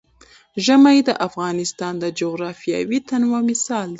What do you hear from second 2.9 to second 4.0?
تنوع مثال دی.